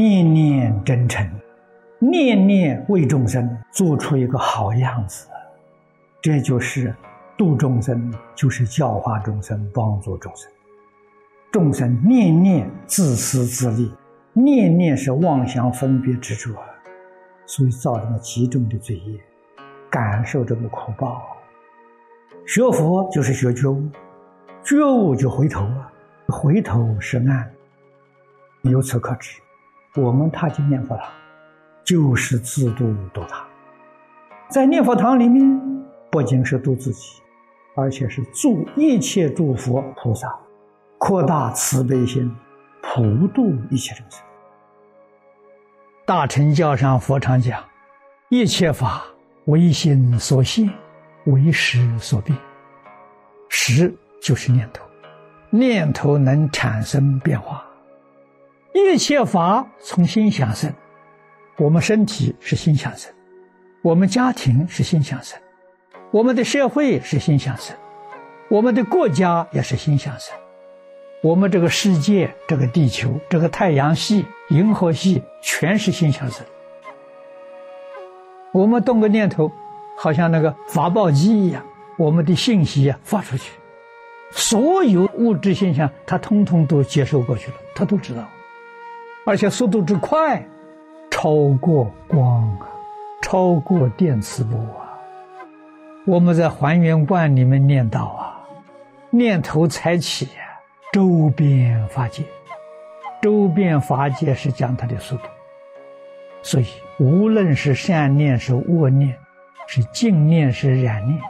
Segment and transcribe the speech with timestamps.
[0.00, 1.30] 念念真诚，
[1.98, 5.28] 念念为众生做出一个好样子，
[6.22, 6.94] 这就是
[7.36, 10.50] 度众生，就是教化众生，帮助众生。
[11.52, 13.92] 众生念念自私自利，
[14.32, 16.54] 念念是妄想分别执着，
[17.44, 19.20] 所以造成了极重的罪业，
[19.90, 21.20] 感受这个苦报。
[22.46, 23.86] 学佛就是学觉悟，
[24.64, 25.92] 觉悟就回头啊，
[26.28, 27.52] 回头是岸。
[28.62, 29.38] 由此可知，
[29.96, 31.06] 我们踏进念佛堂，
[31.82, 33.44] 就是自度度他。
[34.48, 35.60] 在念佛堂里面，
[36.10, 37.20] 不仅是度自己，
[37.74, 40.32] 而且是助一切诸佛菩萨。
[40.96, 42.32] 扩大慈悲心，
[42.82, 44.22] 普度一切众生。
[46.04, 47.60] 大乘教上佛常讲：
[48.28, 49.02] 一切法
[49.46, 50.70] 唯心所现，
[51.24, 52.38] 唯识所变。
[53.48, 54.84] 识就是念头，
[55.50, 57.64] 念头能产生变化。
[58.72, 60.72] 一切法从心想生，
[61.58, 63.12] 我们身体是心想生，
[63.82, 65.40] 我们家庭是心想生，
[66.12, 67.76] 我们的社会是心想生，
[68.48, 70.34] 我们的国家也是心想生。
[71.22, 76.46] 我们这个世界，这个地球，这个太阳系、银河系，全是心想生。
[78.52, 79.52] 我们动个念头，
[79.98, 81.66] 好像那个发报机一样，
[81.98, 83.52] 我们的信息啊发出去，
[84.30, 88.26] 所有物质现象，它通通都接收过去了，它都知道，
[89.30, 90.44] 而且速度之快，
[91.08, 92.66] 超过光啊，
[93.22, 94.98] 超过电磁波啊。
[96.04, 98.44] 我们在还原观里面念到啊，
[99.08, 100.28] 念头才起。
[100.92, 102.24] 周边法界，
[103.22, 105.22] 周边法界是讲它的速度，
[106.42, 106.66] 所以
[106.98, 109.16] 无论是善念是恶念，
[109.68, 111.20] 是净念是染念，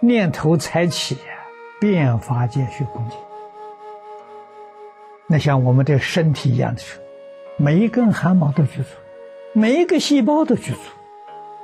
[0.00, 1.18] 念头才起，
[1.78, 3.16] 变法界虚空界。
[5.26, 7.04] 那像我们的身体一样的说，
[7.58, 8.88] 每一根汗毛都具足，
[9.54, 10.78] 每一个细胞都具足。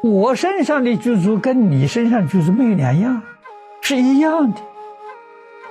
[0.09, 3.23] 我身上的具足跟你身上具足没有两样，
[3.83, 4.61] 是一样的。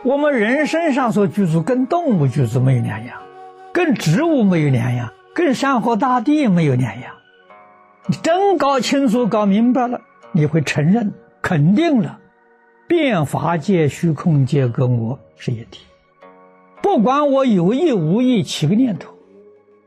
[0.03, 3.17] 我们人身上所居住跟动物居住没有两样，
[3.73, 7.15] 跟植物没有两样，跟山河大地没有两样。
[8.05, 10.01] 你真搞清楚、搞明白了，
[10.31, 12.19] 你会承认、肯定了，
[12.87, 15.85] 变法界、虚空界跟我是一体。
[16.83, 19.10] 不管我有意无意起个念头，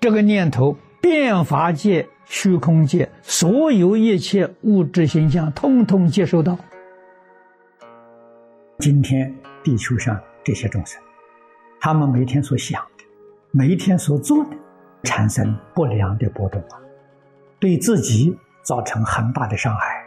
[0.05, 6.59] 这个念头变法界、虚空界所有一切物质形象，通通接收到。
[8.79, 9.35] 今天。
[9.63, 11.01] 地球上这些众生，
[11.81, 13.05] 他们每天所想的，
[13.51, 14.51] 每一天所做的，
[15.05, 16.77] 产生不良的波动啊，
[17.59, 20.05] 对自己造成很大的伤害。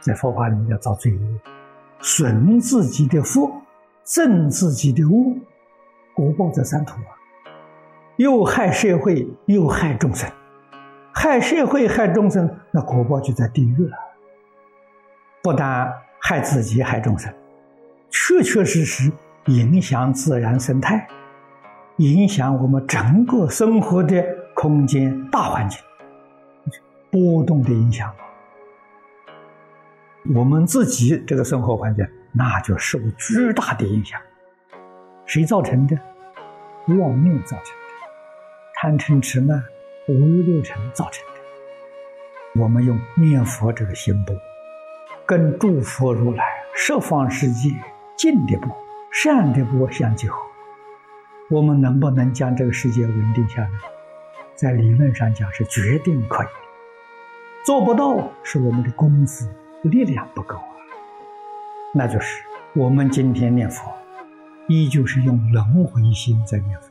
[0.00, 1.18] 在佛法里面叫造罪业，
[2.00, 3.52] 损自己的福，
[4.04, 5.36] 增自己的恶，
[6.14, 7.12] 果报在三途啊。
[8.16, 10.30] 又害社会，又害众生，
[11.12, 13.96] 害社会害众生，那果报就在地狱了。
[15.42, 17.32] 不但害自己，害众生。
[18.10, 19.12] 确确实实
[19.46, 21.06] 影响自然生态，
[21.98, 24.24] 影响我们整个生活的
[24.54, 25.78] 空间大环境，
[27.10, 28.10] 波动的影响，
[30.34, 34.18] 我们自己这个生活环境那就受巨大的影响。
[35.26, 35.98] 谁造成的？
[36.88, 37.85] 妄念造成的，
[38.78, 39.64] 贪嗔痴慢
[40.06, 42.60] 五欲六尘造成的。
[42.60, 44.36] 我们用念佛这个心波，
[45.24, 46.44] 跟诸佛如来
[46.74, 47.70] 十方世界。
[48.16, 48.74] 静的波，
[49.12, 50.38] 善的波相结合，
[51.50, 53.70] 我们能不能将这个世界稳定下来？
[54.54, 56.46] 在理论上讲是决定可以，
[57.66, 59.46] 做不到是我们的功夫
[59.82, 60.64] 力量不够啊。
[61.92, 62.42] 那就是
[62.74, 63.92] 我们今天念佛，
[64.66, 66.88] 依旧是用轮回心在念佛，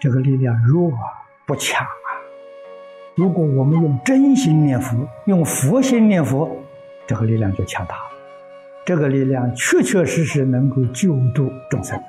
[0.00, 2.08] 这个力量弱啊，不强啊。
[3.16, 4.96] 如果我们用真心念佛，
[5.26, 6.48] 用佛心念佛，
[7.06, 8.02] 这个力量就强大了。
[8.84, 12.00] 这个力量确确实实能够救度众生，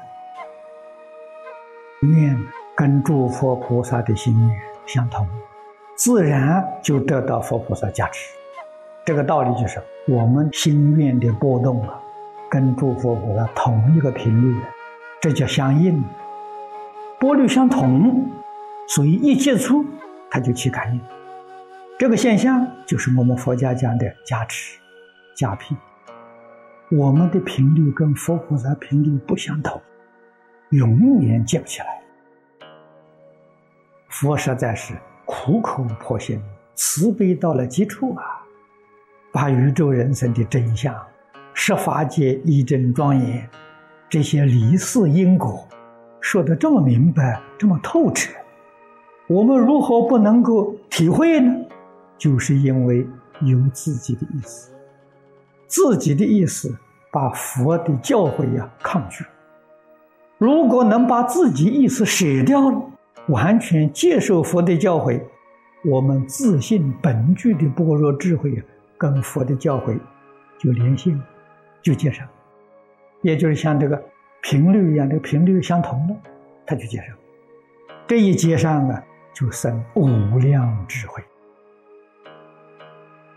[2.02, 2.40] 愿
[2.76, 5.28] 跟诸佛菩萨的心愿相同，
[5.98, 8.34] 自然就得到佛菩萨加持。
[9.04, 12.00] 这个道理就是，我们心愿的波动啊，
[12.50, 14.56] 跟诸佛菩萨同一个频率，
[15.20, 16.02] 这叫相应，
[17.20, 18.32] 波率相同，
[18.88, 19.86] 所以一接触，
[20.32, 21.02] 它就起感应。
[21.98, 24.80] 这个现象就是我们佛家讲的加持、
[25.36, 25.76] 加庇。
[26.90, 29.82] 我们的频率跟佛菩萨频率不相同，
[30.70, 32.02] 永远接不起来。
[34.08, 34.94] 佛实在是
[35.26, 36.42] 苦口婆心，
[36.74, 38.24] 慈悲到了极处啊！
[39.34, 40.96] 把宇宙人生的真相、
[41.54, 43.48] 十法界一真庄严，
[44.10, 45.68] 这些离世因果，
[46.22, 48.32] 说的这么明白，这么透彻，
[49.28, 51.54] 我们如何不能够体会呢？
[52.18, 53.08] 就是因为
[53.42, 54.72] 有自己的意思，
[55.68, 56.78] 自己的意思
[57.12, 59.24] 把佛的教诲呀抗拒。
[60.38, 62.82] 如果能把自己意思舍掉了，
[63.28, 65.22] 完全接受佛的教诲，
[65.86, 68.64] 我们自信本具的般若智慧啊，
[68.98, 69.98] 跟佛的教诲
[70.58, 71.20] 就联系了，
[71.82, 72.28] 就接上，
[73.22, 74.02] 也就是像这个
[74.42, 76.16] 频率一样，这个频率相同了，
[76.66, 77.08] 它就接上。
[78.08, 79.04] 这一接上啊。
[79.32, 81.24] 就生无量智慧，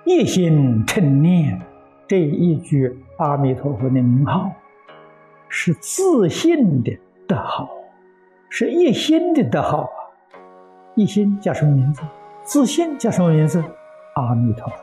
[0.05, 1.61] 一心称念
[2.09, 4.51] 这一句阿弥陀佛的名号，
[5.49, 7.71] 是自信的德号，
[8.51, 9.99] 是一心的德号啊！
[10.97, 12.03] 一心叫什么名字？
[12.43, 13.63] 自信叫什么名字？
[14.15, 14.75] 阿弥陀佛。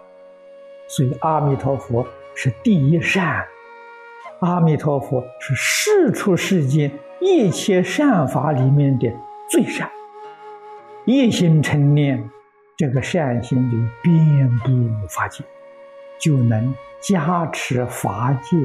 [0.87, 3.45] 所以阿弥陀佛是第一善，
[4.39, 9.11] 阿弥陀佛是世出世间一切善法里面的
[9.49, 9.89] 最善。
[11.05, 12.23] 一心成念，
[12.77, 15.43] 这个善心就遍布法界，
[16.19, 18.57] 就能加持法界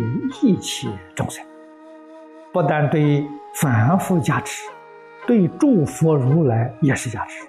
[0.43, 1.45] 一切众生。
[2.53, 4.69] 不但对凡夫加持，
[5.27, 7.45] 对诸佛如来也是加持。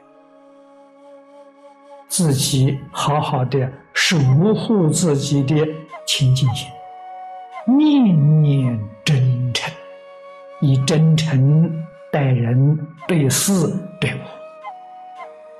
[2.07, 4.17] 自己好好的守
[4.55, 5.55] 护自己的
[6.07, 6.69] 清净心，
[7.67, 9.73] 念念真诚，
[10.61, 12.77] 以真诚待人、
[13.07, 13.51] 对事、
[13.99, 14.19] 对物。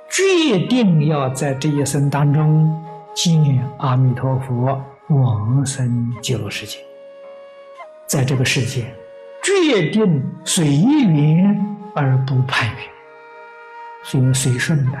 [0.08, 2.72] 决定要在这一生当中
[3.12, 6.78] 见阿弥陀佛，往生极乐世界。
[8.06, 8.84] 在这个世界，
[9.42, 12.78] 决定随缘而不攀缘，
[14.04, 14.98] 所以随顺的。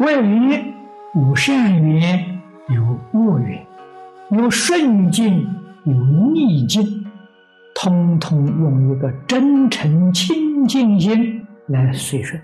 [0.00, 0.74] 外缘
[1.14, 3.64] 有善缘，有恶缘，
[4.32, 5.46] 有顺境，
[5.84, 7.04] 有逆境，
[7.74, 12.40] 通通用一个真诚清净心来随顺。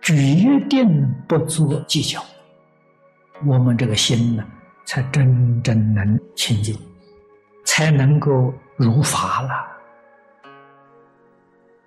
[0.00, 2.22] 决定不做计较，
[3.44, 4.44] 我们这个心呢，
[4.84, 6.78] 才真正能清净，
[7.64, 9.50] 才能够如法了。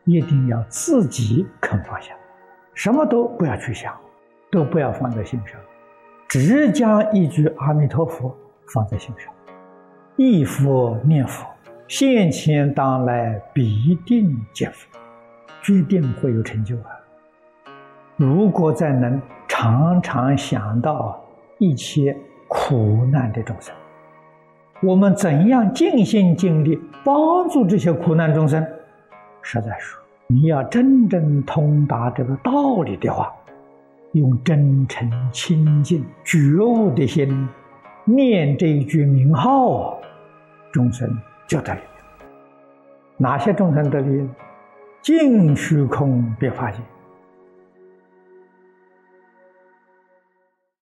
[0.03, 2.13] 一定要自己肯放下，
[2.73, 3.94] 什么都不要去想，
[4.51, 5.57] 都不要放在心上，
[6.27, 8.38] 只将一句阿弥陀佛
[8.73, 9.31] 放在心上，
[10.15, 11.45] 忆佛念佛，
[11.88, 14.88] 现前当来必定见佛，
[15.62, 16.89] 决定会有成就啊！
[18.17, 21.21] 如果再能常常想到
[21.59, 22.15] 一切
[22.47, 23.73] 苦难的众生，
[24.81, 28.65] 我们怎样尽心尽力帮助这些苦难众生？
[29.41, 33.31] 实在说，你要真正通达这个道理的话，
[34.13, 37.47] 用真诚、清净、觉悟的心
[38.06, 40.00] 念这一句名号，
[40.72, 41.10] 众生
[41.48, 41.80] 就得利。
[43.18, 44.30] 哪些众生得利？
[45.02, 46.78] 尽虚空别法界。